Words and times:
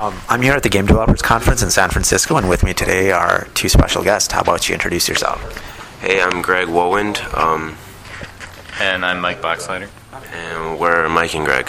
Um, 0.00 0.14
I'm 0.28 0.42
here 0.42 0.52
at 0.52 0.62
the 0.62 0.68
Game 0.68 0.86
Developers 0.86 1.22
Conference 1.22 1.60
in 1.60 1.70
San 1.70 1.90
Francisco, 1.90 2.36
and 2.36 2.48
with 2.48 2.62
me 2.62 2.72
today 2.72 3.10
are 3.10 3.48
two 3.54 3.68
special 3.68 4.04
guests. 4.04 4.32
How 4.32 4.42
about 4.42 4.68
you 4.68 4.72
introduce 4.74 5.08
yourself? 5.08 5.40
Hey, 6.00 6.22
I'm 6.22 6.40
Greg 6.40 6.68
Wohlwend, 6.68 7.18
um, 7.36 7.76
And 8.80 9.04
I'm 9.04 9.20
Mike 9.20 9.42
Boxleiter. 9.42 9.88
and 10.32 10.78
we're 10.78 11.08
Mike 11.08 11.34
and 11.34 11.44
Greg. 11.44 11.68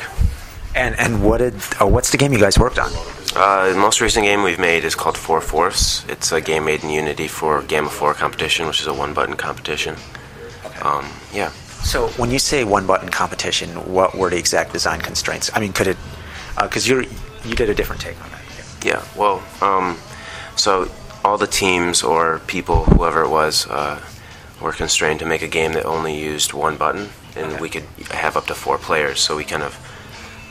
And 0.75 0.95
and 0.99 1.23
what 1.23 1.39
did 1.39 1.55
uh, 1.81 1.87
what's 1.87 2.11
the 2.11 2.17
game 2.17 2.31
you 2.31 2.37
guys 2.37 2.59
worked 2.59 2.77
on? 2.77 2.91
Uh, 3.35 3.69
the 3.73 3.79
most 3.79 3.99
recent 3.99 4.23
game 4.25 4.43
we've 4.43 4.59
made 4.59 4.83
is 4.85 4.93
called 4.93 5.17
Four 5.17 5.41
Fourths. 5.41 6.07
It's 6.07 6.31
a 6.31 6.39
game 6.39 6.65
made 6.65 6.83
in 6.83 6.91
Unity 6.91 7.27
for 7.27 7.63
Gamma 7.63 7.89
4 7.89 8.13
competition, 8.13 8.67
which 8.67 8.79
is 8.79 8.85
a 8.85 8.93
one 8.93 9.15
button 9.15 9.35
competition. 9.35 9.95
Um, 10.83 11.07
yeah. 11.33 11.49
So 11.81 12.09
when 12.09 12.29
you 12.29 12.37
say 12.37 12.63
one 12.63 12.85
button 12.85 13.09
competition, 13.09 13.69
what 13.91 14.15
were 14.15 14.29
the 14.29 14.37
exact 14.37 14.73
design 14.73 15.01
constraints? 15.01 15.49
I 15.55 15.59
mean, 15.59 15.73
could 15.73 15.87
it? 15.87 15.97
Because 16.61 16.87
you're 16.87 17.05
you 17.45 17.55
did 17.55 17.69
a 17.69 17.75
different 17.75 18.01
take 18.01 18.21
on 18.23 18.29
that. 18.31 18.41
Yeah, 18.83 19.03
well, 19.15 19.43
um, 19.61 19.97
so 20.55 20.89
all 21.23 21.37
the 21.37 21.47
teams 21.47 22.01
or 22.03 22.39
people, 22.47 22.85
whoever 22.85 23.23
it 23.23 23.29
was, 23.29 23.67
uh, 23.67 23.99
were 24.61 24.71
constrained 24.71 25.19
to 25.19 25.25
make 25.25 25.41
a 25.41 25.47
game 25.47 25.73
that 25.73 25.85
only 25.85 26.17
used 26.19 26.53
one 26.53 26.77
button, 26.77 27.09
and 27.35 27.53
Okay. 27.53 27.61
we 27.61 27.69
could 27.69 27.83
have 28.11 28.35
up 28.37 28.45
to 28.47 28.55
four 28.55 28.77
players. 28.77 29.19
So 29.21 29.35
we 29.35 29.43
kind 29.43 29.63
of 29.63 29.77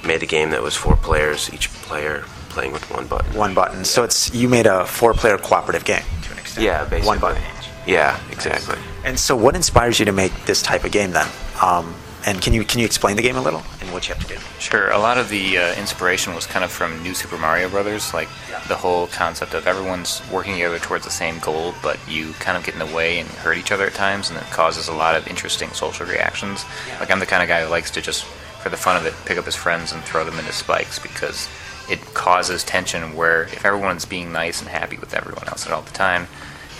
made 0.04 0.22
a 0.22 0.27
game 0.27 0.50
that 0.50 0.62
was 0.62 0.74
four 0.77 0.96
players, 0.96 1.50
each 1.52 1.70
player 1.82 2.24
playing 2.50 2.72
with 2.72 2.91
one 2.91 3.06
button. 3.06 3.34
One 3.34 3.55
button. 3.55 3.84
So 3.84 4.02
it's 4.05 4.32
you 4.34 4.48
made 4.48 4.66
a 4.66 4.84
four-player 4.86 5.38
cooperative 5.38 5.84
game 5.84 6.02
to 6.22 6.32
an 6.32 6.38
extent. 6.38 6.64
Yeah, 6.64 6.84
basically. 6.84 7.06
One 7.08 7.18
button. 7.18 7.42
Yeah, 7.86 8.18
exactly. 8.30 8.77
And 9.05 9.18
so, 9.18 9.34
what 9.36 9.55
inspires 9.56 9.98
you 9.98 10.05
to 10.06 10.12
make 10.12 10.32
this 10.44 10.60
type 10.62 10.84
of 10.84 10.92
game 10.92 11.12
then? 11.12 11.27
Um, 11.62 11.94
and 12.28 12.42
can 12.42 12.52
you 12.52 12.62
can 12.62 12.78
you 12.78 12.84
explain 12.84 13.16
the 13.16 13.23
game 13.23 13.37
a 13.37 13.41
little 13.41 13.62
and 13.80 13.91
what 13.91 14.06
you 14.06 14.14
have 14.14 14.23
to 14.23 14.34
do? 14.34 14.38
Sure. 14.59 14.91
A 14.91 14.98
lot 14.98 15.16
of 15.16 15.30
the 15.30 15.56
uh, 15.56 15.74
inspiration 15.77 16.34
was 16.34 16.46
kind 16.46 16.62
of 16.62 16.70
from 16.70 17.02
New 17.02 17.14
Super 17.14 17.38
Mario 17.38 17.70
Brothers, 17.70 18.12
like 18.12 18.28
the 18.69 18.77
whole 18.77 19.06
concept 19.06 19.55
of 19.55 19.66
everyone's 19.66 20.20
working 20.30 20.52
together 20.52 20.78
towards 20.78 21.05
the 21.06 21.10
same 21.10 21.38
goal, 21.38 21.72
but 21.83 21.98
you 22.06 22.33
kind 22.34 22.58
of 22.58 22.64
get 22.64 22.75
in 22.75 22.80
the 22.80 22.94
way 22.94 23.19
and 23.19 23.28
hurt 23.28 23.56
each 23.56 23.72
other 23.72 23.86
at 23.86 23.94
times, 23.94 24.28
and 24.28 24.39
it 24.39 24.44
causes 24.50 24.89
a 24.89 24.92
lot 24.92 25.17
of 25.17 25.27
interesting 25.27 25.70
social 25.70 26.05
reactions. 26.05 26.67
Like 27.00 27.11
I'm 27.11 27.19
the 27.19 27.27
kind 27.27 27.42
of 27.42 27.48
guy 27.48 27.64
who 27.64 27.70
likes 27.70 27.91
to 27.92 28.02
just, 28.02 28.25
for 28.25 28.69
the 28.69 28.77
fun 28.77 28.98
of 28.98 29.06
it, 29.06 29.14
pick 29.24 29.39
up 29.39 29.47
his 29.47 29.56
friends 29.56 29.92
and 29.92 30.02
throw 30.02 30.22
them 30.22 30.39
into 30.39 30.52
spikes 30.52 30.98
because 30.98 31.48
it 31.89 31.98
causes 32.12 32.62
tension. 32.62 33.17
Where 33.17 33.45
if 33.45 33.64
everyone's 33.64 34.05
being 34.05 34.33
nice 34.33 34.61
and 34.61 34.69
happy 34.69 34.98
with 34.98 35.14
everyone 35.14 35.48
else 35.48 35.64
at 35.64 35.72
all 35.72 35.80
the 35.80 35.92
time, 35.92 36.27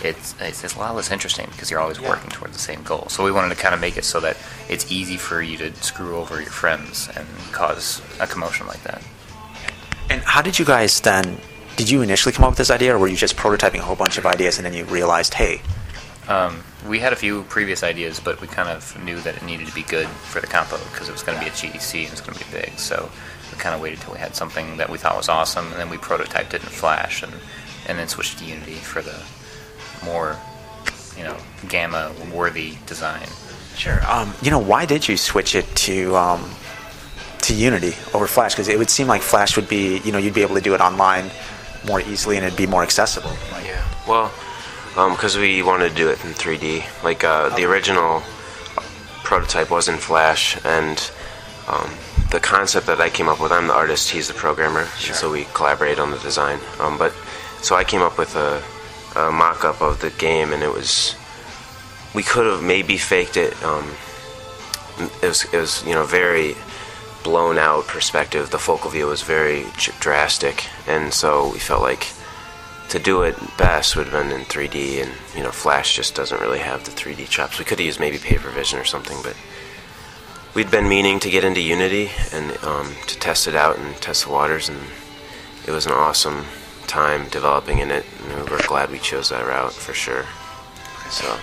it's, 0.03 0.35
it's, 0.39 0.63
it's 0.63 0.75
a 0.75 0.79
lot 0.79 0.95
less 0.95 1.11
interesting 1.11 1.47
because 1.51 1.69
you're 1.69 1.79
always 1.79 1.99
working 1.99 2.29
towards 2.29 2.53
the 2.53 2.59
same 2.59 2.83
goal. 2.83 3.07
So 3.09 3.23
we 3.23 3.31
wanted 3.31 3.55
to 3.55 3.61
kind 3.61 3.73
of 3.73 3.81
make 3.81 3.97
it 3.97 4.05
so 4.05 4.19
that 4.21 4.37
it's 4.69 4.91
easy 4.91 5.17
for 5.17 5.41
you 5.41 5.57
to 5.57 5.73
screw 5.75 6.17
over 6.17 6.41
your 6.41 6.51
friends 6.51 7.09
and 7.15 7.27
cause 7.51 8.01
a 8.19 8.27
commotion 8.27 8.67
like 8.67 8.81
that. 8.83 9.01
And 10.09 10.21
how 10.21 10.41
did 10.41 10.57
you 10.57 10.65
guys 10.65 10.99
then? 11.01 11.37
Did 11.75 11.89
you 11.89 12.01
initially 12.01 12.33
come 12.33 12.43
up 12.43 12.51
with 12.51 12.57
this 12.57 12.71
idea, 12.71 12.95
or 12.95 12.99
were 12.99 13.07
you 13.07 13.15
just 13.15 13.35
prototyping 13.37 13.79
a 13.79 13.83
whole 13.83 13.95
bunch 13.95 14.17
of 14.17 14.25
ideas 14.25 14.57
and 14.57 14.65
then 14.65 14.73
you 14.73 14.85
realized, 14.85 15.33
hey, 15.33 15.61
Um, 16.27 16.63
we 16.87 16.99
had 16.99 17.11
a 17.11 17.15
few 17.15 17.43
previous 17.43 17.81
ideas, 17.83 18.19
but 18.19 18.39
we 18.39 18.47
kind 18.47 18.69
of 18.69 19.01
knew 19.03 19.19
that 19.21 19.35
it 19.37 19.43
needed 19.43 19.65
to 19.67 19.73
be 19.73 19.81
good 19.81 20.07
for 20.07 20.39
the 20.39 20.47
compo 20.47 20.77
because 20.91 21.09
it 21.09 21.11
was 21.11 21.23
going 21.23 21.37
to 21.37 21.43
be 21.43 21.49
a 21.49 21.53
GDC 21.53 21.95
and 21.95 22.05
it 22.05 22.11
was 22.11 22.21
going 22.21 22.37
to 22.37 22.45
be 22.45 22.51
big. 22.51 22.77
So 22.77 23.09
we 23.51 23.57
kind 23.57 23.73
of 23.73 23.81
waited 23.81 23.99
till 24.01 24.13
we 24.13 24.19
had 24.19 24.35
something 24.35 24.77
that 24.77 24.89
we 24.89 24.97
thought 24.99 25.17
was 25.17 25.27
awesome, 25.27 25.65
and 25.67 25.75
then 25.75 25.89
we 25.89 25.97
prototyped 25.97 26.53
it 26.53 26.61
in 26.61 26.69
Flash, 26.69 27.23
and 27.23 27.33
and 27.87 27.97
then 27.97 28.07
switched 28.07 28.37
to 28.39 28.45
Unity 28.45 28.75
for 28.75 29.01
the 29.01 29.19
more, 30.03 30.37
you 31.17 31.23
know, 31.23 31.37
gamma 31.67 32.11
worthy 32.33 32.77
design. 32.85 33.27
Sure. 33.75 33.99
Um, 34.07 34.33
you 34.41 34.51
know, 34.51 34.59
why 34.59 34.85
did 34.85 35.07
you 35.07 35.17
switch 35.17 35.55
it 35.55 35.65
to 35.87 36.15
um, 36.15 36.49
to 37.41 37.53
Unity 37.53 37.93
over 38.13 38.27
Flash? 38.27 38.53
Because 38.53 38.67
it 38.67 38.77
would 38.77 38.89
seem 38.89 39.07
like 39.07 39.21
Flash 39.21 39.55
would 39.55 39.69
be, 39.69 39.99
you 39.99 40.11
know, 40.11 40.17
you'd 40.17 40.33
be 40.33 40.41
able 40.41 40.55
to 40.55 40.61
do 40.61 40.73
it 40.73 40.81
online 40.81 41.29
more 41.85 42.01
easily 42.01 42.35
and 42.35 42.45
it'd 42.45 42.57
be 42.57 42.67
more 42.67 42.83
accessible. 42.83 43.31
Yeah. 43.63 43.83
Well, 44.07 44.31
because 44.95 45.37
we 45.37 45.61
wanted 45.61 45.89
to 45.89 45.95
do 45.95 46.09
it 46.09 46.23
in 46.25 46.31
3D. 46.31 47.03
Like 47.03 47.23
uh, 47.23 47.55
the 47.55 47.63
original 47.65 48.21
prototype 49.23 49.69
was 49.69 49.87
in 49.87 49.97
Flash, 49.97 50.57
and 50.65 51.11
um, 51.67 51.89
the 52.31 52.39
concept 52.39 52.87
that 52.87 52.99
I 52.99 53.09
came 53.09 53.29
up 53.29 53.39
with, 53.39 53.51
I'm 53.51 53.67
the 53.67 53.73
artist, 53.73 54.09
he's 54.09 54.27
the 54.27 54.33
programmer, 54.33 54.81
and 54.81 55.15
so 55.15 55.31
we 55.31 55.45
collaborate 55.53 55.99
on 55.99 56.11
the 56.11 56.17
design. 56.19 56.59
Um, 56.79 56.97
but 56.97 57.13
so 57.61 57.75
I 57.75 57.83
came 57.83 58.01
up 58.01 58.17
with 58.17 58.35
a, 58.35 58.61
a 59.15 59.31
mock-up 59.31 59.81
of 59.81 60.01
the 60.01 60.11
game, 60.11 60.53
and 60.53 60.63
it 60.63 60.73
was 60.73 61.15
we 62.13 62.23
could 62.23 62.45
have 62.45 62.63
maybe 62.63 62.97
faked 62.97 63.37
it. 63.37 63.61
Um, 63.63 63.91
it 65.21 65.27
was 65.27 65.45
it 65.53 65.57
was 65.57 65.85
you 65.85 65.93
know 65.93 66.05
very 66.05 66.55
blown 67.23 67.57
out 67.57 67.87
perspective. 67.87 68.49
The 68.49 68.59
focal 68.59 68.89
view 68.89 69.07
was 69.07 69.21
very 69.21 69.65
drastic, 69.99 70.65
and 70.87 71.13
so 71.13 71.51
we 71.51 71.59
felt 71.59 71.81
like 71.81 72.07
to 72.89 72.99
do 72.99 73.21
it 73.21 73.35
best 73.57 73.95
would 73.95 74.07
have 74.07 74.29
been 74.29 74.37
in 74.37 74.45
3D, 74.45 75.03
and 75.03 75.11
you 75.35 75.43
know, 75.43 75.51
Flash 75.51 75.95
just 75.95 76.15
doesn't 76.15 76.41
really 76.41 76.59
have 76.59 76.83
the 76.85 76.91
3D 76.91 77.29
chops. 77.29 77.59
We 77.59 77.65
could 77.65 77.79
have 77.79 77.85
used 77.85 77.99
maybe 77.99 78.17
Papervision 78.17 78.81
or 78.81 78.85
something, 78.85 79.17
but 79.23 79.35
we'd 80.55 80.71
been 80.71 80.89
meaning 80.89 81.19
to 81.19 81.29
get 81.29 81.43
into 81.43 81.61
Unity 81.61 82.09
and 82.33 82.57
um, 82.63 82.95
to 83.07 83.19
test 83.19 83.47
it 83.47 83.55
out 83.55 83.77
and 83.77 83.95
test 83.97 84.25
the 84.25 84.31
waters, 84.31 84.69
and 84.69 84.79
it 85.67 85.71
was 85.71 85.85
an 85.85 85.91
awesome 85.91 86.45
time 86.89 87.29
developing 87.29 87.79
in 87.79 87.91
it, 87.91 88.05
and 88.27 88.49
we're 88.49 88.65
glad 88.67 88.91
we 88.91 88.99
chose 88.99 89.29
that 89.29 89.45
route 89.45 89.71
for 89.71 89.93
sure. 89.93 90.25
So. 91.09 91.39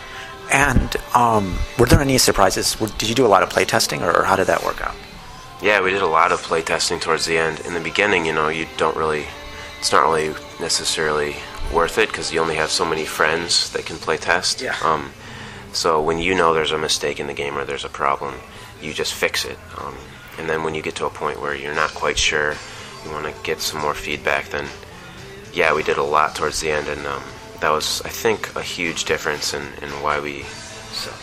And 0.52 0.94
um, 1.14 1.56
were 1.78 1.86
there 1.86 2.00
any 2.00 2.18
surprises? 2.18 2.74
Did 2.98 3.08
you 3.08 3.14
do 3.14 3.26
a 3.26 3.28
lot 3.28 3.42
of 3.42 3.48
playtesting, 3.48 4.02
or, 4.02 4.14
or 4.14 4.24
how 4.24 4.36
did 4.36 4.48
that 4.48 4.62
work 4.64 4.80
out? 4.80 4.94
Yeah, 5.62 5.80
we 5.80 5.90
did 5.90 6.02
a 6.02 6.06
lot 6.06 6.32
of 6.32 6.42
playtesting 6.42 7.00
towards 7.00 7.24
the 7.24 7.38
end. 7.38 7.60
In 7.60 7.72
the 7.72 7.80
beginning, 7.80 8.26
you 8.26 8.34
know, 8.34 8.48
you 8.48 8.66
don't 8.76 8.96
really, 8.96 9.24
it's 9.78 9.90
not 9.90 10.04
really 10.04 10.34
necessarily 10.60 11.36
worth 11.72 11.98
it 11.98 12.08
because 12.08 12.32
you 12.32 12.40
only 12.40 12.56
have 12.56 12.70
so 12.70 12.84
many 12.84 13.06
friends 13.06 13.72
that 13.72 13.86
can 13.86 13.96
play 13.96 14.18
test. 14.18 14.60
Yeah. 14.60 14.76
Um, 14.82 15.10
so 15.72 16.02
when 16.02 16.18
you 16.18 16.34
know 16.34 16.52
there's 16.54 16.72
a 16.72 16.78
mistake 16.78 17.18
in 17.20 17.26
the 17.26 17.34
game 17.34 17.56
or 17.56 17.64
there's 17.64 17.84
a 17.84 17.88
problem, 17.88 18.34
you 18.82 18.92
just 18.92 19.14
fix 19.14 19.44
it. 19.44 19.58
Um, 19.78 19.94
and 20.38 20.48
then 20.48 20.62
when 20.62 20.74
you 20.74 20.82
get 20.82 20.94
to 20.96 21.06
a 21.06 21.10
point 21.10 21.40
where 21.40 21.54
you're 21.54 21.74
not 21.74 21.90
quite 21.94 22.18
sure, 22.18 22.54
you 23.04 23.10
want 23.10 23.26
to 23.26 23.42
get 23.42 23.60
some 23.60 23.80
more 23.80 23.94
feedback, 23.94 24.48
then 24.50 24.66
yeah, 25.56 25.72
we 25.74 25.82
did 25.82 25.96
a 25.96 26.02
lot 26.02 26.34
towards 26.34 26.60
the 26.60 26.70
end, 26.70 26.86
and 26.86 27.06
um, 27.06 27.22
that 27.60 27.70
was, 27.70 28.02
I 28.02 28.10
think, 28.10 28.54
a 28.56 28.62
huge 28.62 29.06
difference 29.06 29.54
in, 29.54 29.62
in 29.82 29.88
why 30.02 30.20
we 30.20 30.44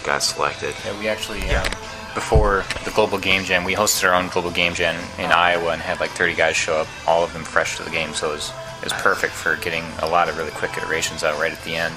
got 0.03 0.23
selected. 0.23 0.73
Yeah, 0.83 0.99
we 0.99 1.07
actually 1.07 1.47
um, 1.51 1.69
before 2.15 2.65
the 2.83 2.91
Global 2.91 3.19
Game 3.19 3.43
Jam, 3.43 3.63
we 3.63 3.75
hosted 3.75 4.09
our 4.09 4.15
own 4.15 4.29
Global 4.29 4.49
Game 4.49 4.73
Jam 4.73 4.99
in 5.19 5.31
Iowa 5.31 5.73
and 5.73 5.81
had 5.81 5.99
like 5.99 6.09
30 6.09 6.33
guys 6.33 6.55
show 6.55 6.77
up, 6.77 6.87
all 7.07 7.23
of 7.23 7.31
them 7.31 7.43
fresh 7.43 7.77
to 7.77 7.83
the 7.83 7.91
game. 7.91 8.13
So 8.15 8.31
it 8.31 8.33
was 8.33 8.53
it 8.79 8.85
was 8.85 8.93
perfect 8.93 9.33
for 9.33 9.55
getting 9.57 9.85
a 9.99 10.07
lot 10.07 10.27
of 10.27 10.37
really 10.37 10.51
quick 10.51 10.75
iterations 10.77 11.23
out 11.23 11.39
right 11.39 11.53
at 11.53 11.63
the 11.63 11.75
end. 11.75 11.93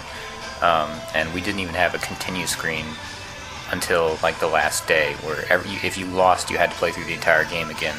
Um, 0.60 0.91
and 1.14 1.32
we 1.34 1.41
didn't 1.41 1.60
even 1.60 1.75
have 1.75 1.94
a 1.94 1.98
continue 1.98 2.46
screen 2.46 2.84
until 3.72 4.19
like 4.22 4.38
the 4.38 4.47
last 4.47 4.87
day, 4.87 5.15
where 5.25 5.44
every, 5.50 5.71
if 5.87 5.99
you 5.99 6.06
lost, 6.06 6.50
you 6.50 6.59
had 6.59 6.71
to 6.71 6.77
play 6.77 6.93
through 6.93 7.04
the 7.04 7.15
entire 7.15 7.44
game 7.44 7.71
again 7.71 7.97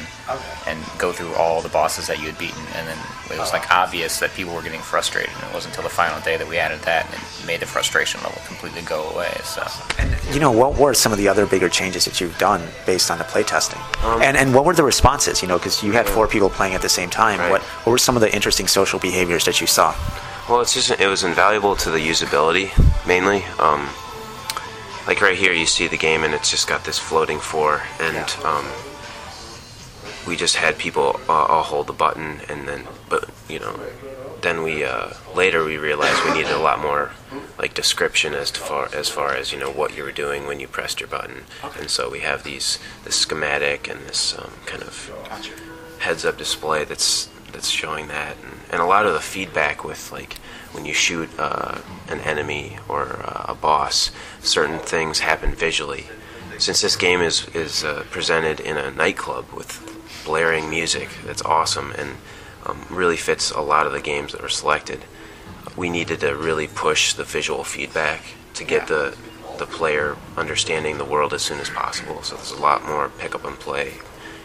and 0.66 0.78
go 0.98 1.12
through 1.12 1.34
all 1.34 1.60
the 1.60 1.68
bosses 1.68 2.06
that 2.06 2.18
you 2.18 2.26
had 2.26 2.38
beaten. 2.38 2.62
And 2.74 2.86
then 2.86 2.98
it 3.30 3.38
was 3.38 3.52
like 3.52 3.70
obvious 3.70 4.18
that 4.20 4.32
people 4.32 4.54
were 4.54 4.62
getting 4.62 4.80
frustrated, 4.80 5.30
and 5.34 5.44
it 5.44 5.54
wasn't 5.54 5.74
until 5.74 5.84
the 5.84 5.94
final 5.94 6.20
day 6.22 6.36
that 6.36 6.48
we 6.48 6.58
added 6.58 6.80
that, 6.80 7.06
and 7.06 7.14
it 7.14 7.46
made 7.46 7.60
the 7.60 7.66
frustration 7.66 8.20
level 8.22 8.40
completely 8.46 8.82
go 8.82 9.08
away. 9.10 9.32
So. 9.44 9.62
And 9.98 10.16
you 10.34 10.40
know, 10.40 10.52
what 10.52 10.78
were 10.78 10.94
some 10.94 11.12
of 11.12 11.18
the 11.18 11.28
other 11.28 11.46
bigger 11.46 11.68
changes 11.68 12.04
that 12.06 12.20
you've 12.20 12.38
done 12.38 12.66
based 12.86 13.10
on 13.10 13.18
the 13.18 13.24
playtesting? 13.24 13.80
Um, 14.04 14.22
and 14.22 14.36
and 14.36 14.54
what 14.54 14.64
were 14.64 14.74
the 14.74 14.84
responses? 14.84 15.42
You 15.42 15.48
know, 15.48 15.58
because 15.58 15.82
you 15.82 15.92
had 15.92 16.08
four 16.08 16.26
people 16.26 16.48
playing 16.48 16.74
at 16.74 16.82
the 16.82 16.88
same 16.88 17.10
time. 17.10 17.38
Right. 17.40 17.50
What 17.50 17.62
what 17.62 17.92
were 17.92 17.98
some 17.98 18.16
of 18.16 18.22
the 18.22 18.34
interesting 18.34 18.66
social 18.66 18.98
behaviors 18.98 19.44
that 19.44 19.60
you 19.60 19.66
saw? 19.66 19.94
Well, 20.48 20.62
it's 20.62 20.72
just 20.72 20.90
it 20.90 21.06
was 21.06 21.24
invaluable 21.24 21.76
to 21.76 21.90
the 21.90 21.98
usability 21.98 22.72
mainly. 23.06 23.44
Um, 23.58 23.88
like 25.08 25.22
right 25.22 25.38
here, 25.38 25.54
you 25.54 25.64
see 25.64 25.88
the 25.88 25.96
game, 25.96 26.22
and 26.22 26.34
it's 26.34 26.50
just 26.50 26.68
got 26.68 26.84
this 26.84 26.98
floating 26.98 27.38
four, 27.38 27.80
and 27.98 28.30
um, 28.44 28.66
we 30.26 30.36
just 30.36 30.56
had 30.56 30.76
people 30.76 31.18
uh, 31.30 31.32
all 31.32 31.62
hold 31.62 31.86
the 31.86 31.94
button, 31.94 32.40
and 32.46 32.68
then, 32.68 32.86
but 33.08 33.30
you 33.48 33.58
know, 33.58 33.80
then 34.42 34.62
we 34.62 34.84
uh, 34.84 35.14
later 35.34 35.64
we 35.64 35.78
realized 35.78 36.22
we 36.26 36.34
needed 36.34 36.52
a 36.52 36.58
lot 36.58 36.78
more 36.78 37.12
like 37.58 37.72
description 37.72 38.34
as 38.34 38.50
to 38.50 38.60
far 38.60 38.94
as 38.94 39.08
far 39.08 39.34
as 39.34 39.50
you 39.50 39.58
know 39.58 39.70
what 39.70 39.96
you 39.96 40.02
were 40.02 40.12
doing 40.12 40.46
when 40.46 40.60
you 40.60 40.68
pressed 40.68 41.00
your 41.00 41.08
button, 41.08 41.44
and 41.80 41.88
so 41.88 42.10
we 42.10 42.20
have 42.20 42.44
these 42.44 42.78
this 43.04 43.16
schematic 43.16 43.88
and 43.88 44.00
this 44.02 44.38
um, 44.38 44.52
kind 44.66 44.82
of 44.82 45.10
heads-up 46.00 46.36
display 46.36 46.84
that's 46.84 47.30
that's 47.52 47.70
showing 47.70 48.08
that, 48.08 48.36
and, 48.42 48.60
and 48.70 48.82
a 48.82 48.86
lot 48.86 49.06
of 49.06 49.12
the 49.12 49.20
feedback 49.20 49.84
with 49.84 50.12
like 50.12 50.34
when 50.72 50.84
you 50.84 50.94
shoot 50.94 51.28
uh, 51.38 51.80
an 52.08 52.20
enemy 52.20 52.78
or 52.88 53.20
uh, 53.24 53.46
a 53.48 53.54
boss, 53.54 54.10
certain 54.40 54.78
things 54.78 55.20
happen 55.20 55.52
visually. 55.52 56.06
Since 56.58 56.80
this 56.82 56.96
game 56.96 57.20
is 57.20 57.48
is 57.54 57.84
uh, 57.84 58.04
presented 58.10 58.60
in 58.60 58.76
a 58.76 58.90
nightclub 58.90 59.46
with 59.52 59.84
blaring 60.24 60.68
music, 60.68 61.08
that's 61.24 61.42
awesome 61.42 61.92
and 61.92 62.16
um, 62.66 62.84
really 62.90 63.16
fits 63.16 63.50
a 63.50 63.60
lot 63.60 63.86
of 63.86 63.92
the 63.92 64.00
games 64.00 64.32
that 64.32 64.42
were 64.42 64.48
selected. 64.48 65.04
We 65.76 65.88
needed 65.88 66.20
to 66.20 66.36
really 66.36 66.66
push 66.66 67.12
the 67.12 67.24
visual 67.24 67.64
feedback 67.64 68.22
to 68.54 68.64
get 68.64 68.88
the 68.88 69.16
the 69.58 69.66
player 69.66 70.16
understanding 70.36 70.98
the 70.98 71.04
world 71.04 71.32
as 71.34 71.42
soon 71.42 71.58
as 71.58 71.68
possible. 71.68 72.22
So 72.22 72.36
there's 72.36 72.52
a 72.52 72.60
lot 72.60 72.84
more 72.86 73.08
pick 73.08 73.34
up 73.34 73.44
and 73.44 73.58
play 73.58 73.94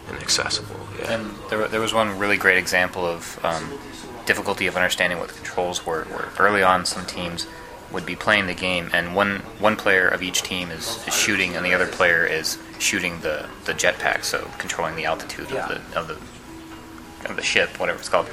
and 0.10 0.18
accessible. 0.18 0.76
Yeah. 1.00 1.14
And 1.14 1.36
there, 1.50 1.68
there 1.68 1.82
was 1.82 1.94
one 1.94 2.18
really 2.20 2.38
great 2.38 2.58
example 2.58 3.06
of 3.06 3.40
um, 3.44 3.78
difficulty 4.26 4.68
of 4.68 4.76
understanding 4.76 5.20
what 5.20 5.30
the 5.30 5.36
controls 5.36 5.86
were. 5.86 6.04
Where 6.06 6.30
early 6.40 6.64
on, 6.64 6.86
some 6.86 7.06
teams 7.06 7.48
would 7.92 8.06
be 8.06 8.16
playing 8.16 8.48
the 8.48 8.54
game, 8.54 8.90
and 8.94 9.16
one 9.16 9.40
one 9.60 9.76
player 9.76 10.08
of 10.08 10.24
each 10.24 10.42
team 10.42 10.72
is, 10.72 11.06
is 11.08 11.14
shooting, 11.16 11.56
and 11.56 11.66
the 11.66 11.74
other 11.74 11.88
player 11.88 12.26
is 12.26 12.58
shooting 12.80 13.20
the 13.22 13.48
the 13.66 13.74
jetpack, 13.74 14.24
so 14.24 14.50
controlling 14.58 14.96
the 14.96 15.06
altitude 15.06 15.50
Yeah. 15.52 15.68
of 15.68 15.70
the 15.94 16.00
of 16.00 16.08
the 16.08 17.30
of 17.30 17.36
the 17.38 17.44
ship, 17.44 17.80
whatever 17.80 18.00
it's 18.00 18.10
called. 18.10 18.28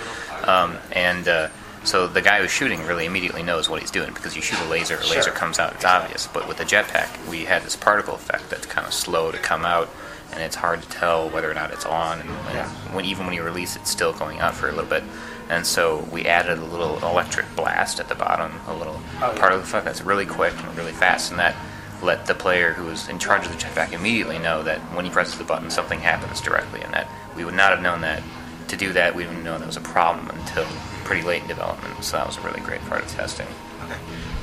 Um, 0.45 0.77
and 0.93 1.29
uh, 1.29 1.49
so 1.85 2.07
the 2.09 2.21
guy 2.23 2.41
who's 2.41 2.51
shooting 2.51 2.85
really 2.87 3.07
immediately 3.07 3.43
knows 3.43 3.69
what 3.71 3.81
he's 3.81 3.91
doing 3.93 4.13
because 4.13 4.35
you 4.35 4.43
shoot 4.43 4.59
a 4.61 4.69
laser, 4.69 4.97
a 4.99 5.07
laser 5.07 5.31
comes 5.31 5.59
out, 5.61 5.75
it's 5.75 5.85
obvious. 5.85 6.27
But 6.27 6.49
with 6.49 6.57
the 6.59 6.65
jetpack, 6.65 7.29
we 7.29 7.45
had 7.45 7.63
this 7.63 7.77
particle 7.77 8.15
effect 8.15 8.51
that's 8.51 8.67
kind 8.67 8.87
of 8.87 8.93
slow 8.93 9.31
to 9.31 9.39
come 9.39 9.65
out, 9.65 9.89
and 10.33 10.43
it's 10.43 10.57
hard 10.57 10.83
to 10.83 10.89
tell 10.89 11.29
whether 11.31 11.51
or 11.51 11.55
not 11.55 11.71
it's 11.73 11.85
on. 11.87 12.21
And 12.21 12.29
when, 12.31 12.55
Yeah. 12.57 12.69
when 12.93 13.05
even 13.05 13.27
when 13.27 13.35
you 13.35 13.43
release 13.43 13.77
it's 13.77 13.91
still 13.91 14.13
going 14.13 14.41
out 14.41 14.55
for 14.55 14.69
a 14.69 14.73
little 14.73 14.89
bit. 14.91 15.03
And 15.49 15.67
so 15.67 16.07
we 16.13 16.27
added 16.27 16.59
a 16.59 16.65
little 16.65 16.99
electric 16.99 17.45
blast 17.57 17.99
at 17.99 18.09
the 18.09 18.15
bottom, 18.15 18.61
a 18.69 18.75
little 18.75 19.01
Oh, 19.21 19.33
yeah. 19.37 19.49
the 19.51 19.57
effect 19.57 19.85
that's 19.85 20.01
really 20.03 20.27
quick 20.27 20.55
and 20.63 20.77
really 20.77 20.93
fast, 20.93 21.31
and 21.31 21.41
that 21.41 21.57
let 22.03 22.27
the 22.27 22.35
player 22.35 22.73
who 22.73 22.85
was 22.85 23.09
in 23.09 23.19
charge 23.19 23.45
of 23.45 23.53
the 23.53 23.59
jetpack 23.59 23.93
immediately 23.93 24.39
know 24.39 24.63
that 24.63 24.79
when 24.95 25.05
he 25.05 25.11
presses 25.11 25.37
the 25.39 25.45
button, 25.45 25.71
something 25.71 26.01
happens 26.01 26.41
directly, 26.41 26.81
and 26.83 26.95
that 26.95 27.09
we 27.37 27.45
would 27.45 27.55
not 27.55 27.71
have 27.73 27.83
known 27.83 28.01
that. 28.03 28.23
To 28.69 28.77
do 28.77 28.93
that, 28.93 29.17
we 29.17 29.27
wouldn't 29.27 29.43
know 29.45 29.59
that 29.59 29.67
was 29.67 29.77
a 29.77 29.81
problem 29.81 30.31
until 30.31 30.65
pretty 31.05 31.23
late 31.23 31.43
in 31.43 31.49
development. 31.49 32.05
So 32.05 32.17
that 32.17 32.27
was 32.29 32.37
a 32.37 32.41
really 32.43 32.61
great 32.61 32.81
part 32.89 33.03
of 33.03 33.09
testing. 33.11 33.49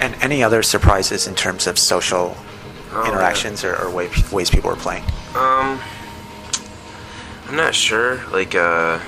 And 0.01 0.13
any 0.21 0.43
other 0.43 0.61
surprises 0.61 1.25
in 1.27 1.33
terms 1.35 1.65
of 1.65 1.79
social 1.79 2.35
Oh, 2.91 3.03
yeah. 3.03 3.09
interactions 3.11 3.63
or, 3.63 3.75
or 3.75 3.89
way, 3.89 4.09
ways 4.31 4.49
people 4.49 4.69
were 4.69 4.75
playing? 4.75 5.03
Um, 5.35 5.79
I'm 7.47 7.55
not 7.55 7.75
sure. 7.75 8.25
Like, 8.31 8.55
uh, 8.55 8.99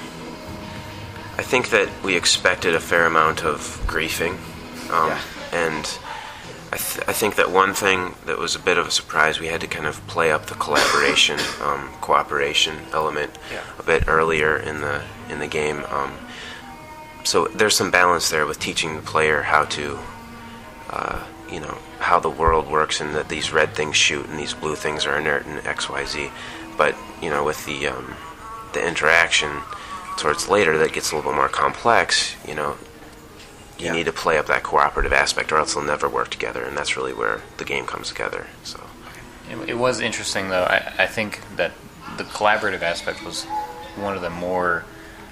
I 1.38 1.42
think 1.42 1.70
that 1.70 1.90
we 2.04 2.16
expected 2.16 2.76
a 2.76 2.80
fair 2.80 3.06
amount 3.06 3.44
of 3.44 3.62
griefing, 3.88 4.34
um, 4.92 5.10
Yeah. 5.10 5.20
and 5.54 6.00
I, 6.72 6.78
th- 6.78 7.08
I 7.08 7.14
think 7.14 7.36
that 7.36 7.50
one 7.52 7.74
thing 7.74 8.14
that 8.26 8.38
was 8.38 8.56
a 8.56 8.60
bit 8.60 8.78
of 8.78 8.88
a 8.88 8.92
surprise, 8.92 9.40
we 9.40 9.48
had 9.48 9.62
to 9.62 9.68
kind 9.68 9.88
of 9.88 10.06
play 10.08 10.32
up 10.32 10.46
the 10.48 10.56
collaboration, 10.56 11.40
um, 11.64 11.90
cooperation 12.02 12.76
element 12.94 13.32
Yeah. 13.52 13.62
a 13.80 13.84
bit 13.84 14.04
earlier 14.08 14.58
in 14.58 14.82
the 14.82 15.02
in 15.30 15.40
the 15.40 15.48
game. 15.48 15.84
Um, 15.90 16.12
so 17.24 17.46
there's 17.48 17.76
some 17.76 17.92
balance 17.92 18.30
there 18.30 18.46
with 18.46 18.60
teaching 18.60 18.96
the 18.96 19.02
player 19.02 19.42
how 19.44 19.66
to 19.66 20.00
uh, 20.90 21.24
you 21.52 21.60
know 21.60 21.78
how 22.00 22.20
the 22.20 22.30
world 22.30 22.68
works 22.70 23.02
and 23.02 23.14
that 23.16 23.30
these 23.30 23.52
red 23.52 23.74
things 23.74 23.96
shoot 23.96 24.26
and 24.28 24.38
these 24.40 24.54
blue 24.54 24.76
things 24.76 25.06
are 25.06 25.18
inert 25.18 25.46
and 25.46 25.66
X 25.66 25.90
Y 25.90 26.06
Z. 26.06 26.30
But 26.78 26.96
you 27.22 27.30
know 27.30 27.44
with 27.44 27.66
the 27.66 27.88
um, 27.88 28.16
the 28.74 28.86
interaction 28.88 29.52
towards 30.18 30.48
later 30.50 30.78
that 30.78 30.94
gets 30.94 31.12
a 31.12 31.16
little 31.16 31.32
bit 31.32 31.36
more 31.38 31.50
complex. 31.50 32.36
You 32.48 32.56
know 32.56 32.78
you 33.78 33.86
Yeah. 33.86 33.94
need 33.94 34.06
to 34.06 34.12
play 34.14 34.38
up 34.38 34.48
that 34.48 34.64
cooperative 34.64 35.14
aspect 35.14 35.52
or 35.54 35.58
else 35.58 35.74
they'll 35.74 35.84
never 35.84 36.10
work 36.10 36.30
together 36.30 36.64
and 36.64 36.76
that's 36.78 36.98
really 36.98 37.14
where 37.14 37.40
the 37.58 37.64
game 37.66 37.86
comes 37.86 38.10
together. 38.10 38.48
So 38.64 38.82
It, 39.50 39.70
it 39.70 39.78
was 39.78 40.02
interesting, 40.02 40.50
though. 40.50 40.64
I, 40.64 40.94
I 41.00 41.08
think 41.08 41.40
that 41.56 41.72
the 42.18 42.26
collaborative 42.26 42.82
aspect 42.82 43.24
was 43.24 43.46
one 43.96 44.16
of 44.18 44.22
the 44.22 44.30
more 44.30 44.84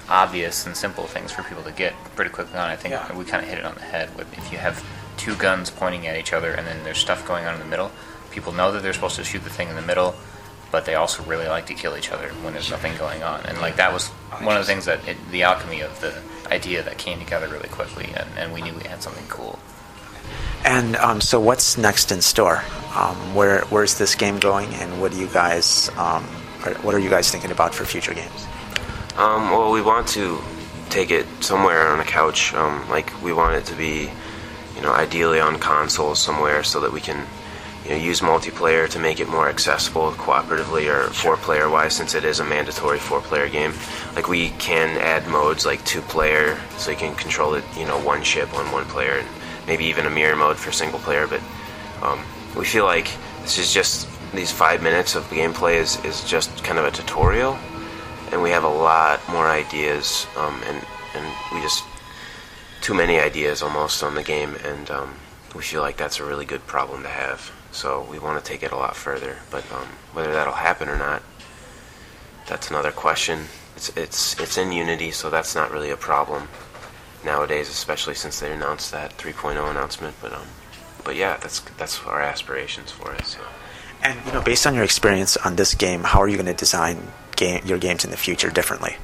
obvious 0.09 0.65
and 0.65 0.77
simple 0.77 1.03
things 1.07 1.31
for 1.33 1.43
people 1.43 1.63
to 1.63 1.71
get 1.73 1.93
pretty 2.15 2.31
quickly 2.31 2.57
on. 2.57 2.69
I 2.69 2.77
think 2.77 2.93
Yeah. 2.93 3.13
we 3.13 3.25
kind 3.25 3.43
of 3.43 3.49
hit 3.49 3.59
it 3.59 3.65
on 3.65 3.75
the 3.75 3.81
head. 3.81 4.15
With 4.15 4.31
if 4.37 4.49
you 4.51 4.57
have 4.59 4.81
two 5.27 5.35
guns 5.35 5.69
pointing 5.69 6.07
at 6.07 6.15
each 6.15 6.31
other 6.31 6.51
and 6.53 6.65
then 6.65 6.81
there's 6.85 6.97
stuff 6.97 7.27
going 7.27 7.45
on 7.45 7.53
in 7.53 7.59
the 7.59 7.65
middle, 7.65 7.91
people 8.31 8.53
know 8.53 8.71
that 8.71 8.81
they're 8.81 8.93
supposed 8.93 9.17
to 9.17 9.25
shoot 9.25 9.43
the 9.43 9.49
thing 9.49 9.67
in 9.67 9.75
the 9.75 9.81
middle, 9.81 10.15
but 10.71 10.85
they 10.85 10.95
also 10.95 11.21
really 11.23 11.47
like 11.47 11.65
to 11.65 11.73
kill 11.73 11.97
each 11.97 12.13
other 12.13 12.29
when 12.43 12.53
there's 12.53 12.71
nothing 12.71 12.95
going 12.97 13.23
on. 13.23 13.41
And 13.45 13.59
like 13.59 13.75
that 13.75 13.91
was 13.91 14.07
one 14.39 14.55
of 14.55 14.65
the 14.65 14.71
things 14.71 14.85
that 14.85 15.05
it, 15.05 15.17
the 15.31 15.43
alchemy 15.43 15.81
of 15.81 15.99
the 15.99 16.17
idea 16.49 16.81
that 16.83 16.97
came 16.97 17.19
together 17.19 17.49
really 17.49 17.67
quickly, 17.67 18.05
and, 18.15 18.29
and 18.37 18.53
we 18.53 18.61
knew 18.61 18.73
we 18.73 18.83
had 18.83 19.03
something 19.03 19.25
cool. 19.27 19.59
And 20.63 20.95
um, 20.95 21.19
so, 21.19 21.39
what's 21.41 21.77
next 21.77 22.11
in 22.11 22.21
store? 22.21 22.63
Um, 22.95 23.35
where 23.35 23.61
where's 23.65 23.97
this 23.97 24.15
game 24.15 24.39
going, 24.39 24.73
and 24.75 25.01
what 25.01 25.11
do 25.11 25.19
you 25.19 25.27
guys 25.27 25.89
um, 25.97 26.23
are, 26.65 26.73
what 26.83 26.95
are 26.95 26.99
you 26.99 27.09
guys 27.09 27.31
thinking 27.31 27.51
about 27.51 27.75
for 27.75 27.85
future 27.85 28.13
games? 28.13 28.45
Um, 29.17 29.51
well, 29.51 29.71
we 29.71 29.81
want 29.81 30.07
to 30.09 30.41
take 30.89 31.11
it 31.11 31.25
somewhere 31.41 31.87
on 31.87 31.99
a 31.99 32.05
couch. 32.05 32.53
Um, 32.53 32.89
like 32.89 33.21
we 33.21 33.33
want 33.33 33.55
it 33.55 33.65
to 33.65 33.75
be, 33.75 34.09
you 34.77 34.83
know, 34.83 34.93
ideally 34.93 35.41
on 35.41 35.59
consoles 35.59 36.19
somewhere, 36.19 36.63
so 36.63 36.79
that 36.79 36.93
we 36.93 37.01
can, 37.01 37.27
you 37.83 37.91
know, 37.91 37.97
use 37.97 38.21
multiplayer 38.21 38.87
to 38.87 38.99
make 38.99 39.19
it 39.19 39.27
more 39.27 39.49
accessible 39.49 40.11
cooperatively 40.11 40.87
or 40.87 41.11
four-player 41.11 41.69
wise, 41.69 41.93
since 41.93 42.15
it 42.15 42.23
is 42.23 42.39
a 42.39 42.45
mandatory 42.45 42.99
four-player 42.99 43.49
game. 43.49 43.73
Like 44.15 44.29
we 44.29 44.51
can 44.51 44.95
add 44.97 45.27
modes 45.27 45.65
like 45.65 45.83
two-player, 45.83 46.57
so 46.77 46.91
you 46.91 46.97
can 46.97 47.13
control 47.15 47.55
it, 47.55 47.65
you 47.75 47.85
know, 47.85 47.99
one 47.99 48.23
ship 48.23 48.53
on 48.53 48.71
one 48.71 48.85
player, 48.85 49.17
and 49.17 49.27
maybe 49.67 49.83
even 49.85 50.05
a 50.05 50.09
mirror 50.09 50.37
mode 50.37 50.57
for 50.57 50.71
single 50.71 50.99
player. 50.99 51.27
But 51.27 51.41
um, 52.01 52.19
we 52.55 52.63
feel 52.63 52.85
like 52.85 53.09
this 53.41 53.57
is 53.57 53.73
just 53.73 54.07
these 54.33 54.51
five 54.51 54.81
minutes 54.81 55.15
of 55.15 55.23
gameplay 55.29 55.75
is, 55.75 55.99
is 56.05 56.23
just 56.23 56.63
kind 56.63 56.79
of 56.79 56.85
a 56.85 56.91
tutorial 56.91 57.57
and 58.31 58.41
we 58.41 58.49
have 58.49 58.63
a 58.63 58.69
lot 58.69 59.19
more 59.29 59.47
ideas, 59.47 60.27
um, 60.35 60.61
and 60.67 60.85
and 61.15 61.25
we 61.53 61.61
just 61.61 61.83
too 62.87 62.93
many 62.93 63.19
ideas 63.19 63.61
almost 63.61 64.01
on 64.01 64.15
the 64.15 64.23
game, 64.23 64.55
and 64.63 64.89
um, 64.89 65.13
we 65.53 65.61
feel 65.61 65.81
like 65.81 65.97
that's 65.97 66.21
a 66.21 66.23
really 66.23 66.45
good 66.45 66.65
problem 66.67 67.03
to 67.03 67.09
have. 67.09 67.51
So 67.73 68.07
we 68.09 68.17
want 68.17 68.41
to 68.41 68.49
take 68.49 68.63
it 68.63 68.71
a 68.71 68.77
lot 68.77 68.95
further, 68.95 69.35
but 69.51 69.69
um, 69.73 69.87
whether 70.13 70.31
that'll 70.31 70.53
happen 70.53 70.87
or 70.87 70.97
not, 70.97 71.21
that's 72.47 72.69
another 72.69 72.93
question. 72.93 73.39
It's 73.75 73.89
it's 73.97 74.39
it's 74.39 74.57
in 74.57 74.71
Unity, 74.71 75.11
so 75.11 75.29
that's 75.29 75.53
not 75.53 75.69
really 75.69 75.89
a 75.89 75.97
problem 75.97 76.47
nowadays, 77.25 77.67
especially 77.67 78.15
since 78.15 78.39
they 78.39 78.53
announced 78.53 78.93
that 78.93 79.17
3.0 79.17 79.69
announcement. 79.69 80.15
But 80.21 80.31
um, 80.31 80.47
but 81.03 81.17
yeah, 81.17 81.35
that's 81.41 81.59
that's 81.77 82.01
our 82.05 82.21
aspirations 82.21 82.89
for 82.89 83.13
it. 83.15 83.25
So. 83.25 83.39
And 84.01 84.17
you 84.25 84.31
know, 84.31 84.41
based 84.41 84.65
on 84.65 84.73
your 84.73 84.85
experience 84.85 85.35
on 85.35 85.57
this 85.57 85.75
game, 85.75 86.03
how 86.05 86.21
are 86.21 86.29
you 86.29 86.37
going 86.37 86.45
to 86.45 86.53
design 86.53 87.11
game, 87.35 87.65
your 87.65 87.79
games 87.79 88.05
in 88.05 88.11
the 88.11 88.17
future 88.17 88.49
differently? 88.49 88.95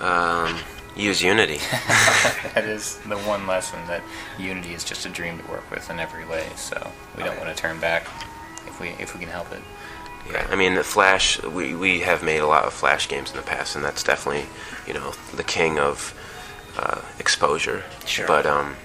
Um, 0.00 0.58
use 0.96 1.22
Unity. 1.22 1.56
that 2.54 2.64
is 2.64 2.98
the 3.08 3.18
one 3.18 3.46
lesson 3.46 3.78
that 3.86 4.02
Unity 4.38 4.72
is 4.74 4.84
just 4.84 5.06
a 5.06 5.08
dream 5.08 5.38
to 5.38 5.50
work 5.50 5.70
with 5.70 5.88
in 5.90 5.98
every 5.98 6.24
way. 6.26 6.46
So 6.56 6.90
we 7.16 7.22
don't 7.22 7.38
want 7.38 7.54
to 7.54 7.54
turn 7.54 7.78
back 7.80 8.06
if 8.66 8.80
we 8.80 8.88
if 8.98 9.14
we 9.14 9.20
can 9.20 9.28
help 9.28 9.52
it. 9.52 9.62
Yeah, 10.30 10.46
I 10.50 10.56
mean, 10.56 10.74
the 10.74 10.84
Flash. 10.84 11.40
We 11.42 11.74
we 11.74 12.00
have 12.00 12.22
made 12.22 12.40
a 12.40 12.46
lot 12.46 12.64
of 12.64 12.72
Flash 12.72 13.08
games 13.08 13.30
in 13.30 13.36
the 13.36 13.42
past, 13.42 13.76
and 13.76 13.84
that's 13.84 14.02
definitely 14.02 14.46
you 14.86 14.94
know 14.94 15.12
the 15.34 15.44
king 15.44 15.78
of 15.78 16.14
uh, 16.76 17.00
exposure. 17.18 17.84
Sure. 18.06 18.26
But 18.26 18.46
um, 18.46 18.76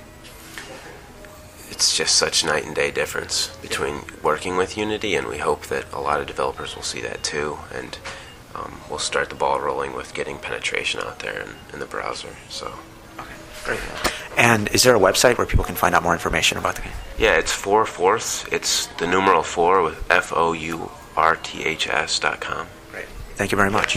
it's 1.70 1.96
just 1.98 2.16
such 2.16 2.46
night 2.46 2.66
and 2.66 2.76
day 2.76 2.92
difference 2.92 3.48
between 3.62 4.02
working 4.22 4.58
with 4.58 4.78
Unity, 4.78 5.16
and 5.16 5.28
we 5.28 5.40
hope 5.40 5.68
that 5.68 5.92
a 5.94 6.00
lot 6.00 6.22
of 6.22 6.28
developers 6.28 6.76
will 6.76 6.84
see 6.84 7.02
that 7.02 7.24
too, 7.24 7.58
and 7.74 7.98
um, 8.56 8.82
we'll 8.90 9.00
start 9.00 9.30
the 9.30 9.36
ball 9.36 9.60
rolling 9.60 9.94
with 9.96 10.14
getting 10.14 10.38
penetration 10.38 11.00
out 11.02 11.20
there 11.20 11.42
in, 11.42 11.50
in 11.74 11.80
the 11.80 11.86
browser. 11.86 12.36
So. 12.50 12.74
Okay. 13.20 13.36
Great. 13.66 13.80
And 14.38 14.70
is 14.70 14.84
there 14.84 14.96
a 14.96 15.00
website 15.00 15.38
where 15.38 15.46
people 15.48 15.66
can 15.66 15.76
find 15.76 15.94
out 15.94 16.04
more 16.04 16.14
information 16.14 16.58
about 16.58 16.76
the 16.76 16.82
game? 16.82 16.94
Yeah, 17.18 17.38
it's 17.38 17.52
four 17.52 17.86
fourths. 17.86 18.46
It's 18.52 18.88
the 18.98 19.08
numeral 19.08 19.44
four 19.44 19.84
with 19.84 20.10
F 20.12 20.34
O 20.36 20.54
U 20.54 20.92
R 21.16 21.36
T 21.36 21.64
H 21.64 21.88
S 21.88 22.20
dot 22.20 22.40
com. 22.40 22.68
Great. 22.92 23.06
Thank 23.36 23.52
you 23.52 23.58
very 23.58 23.70
much. 23.70 23.90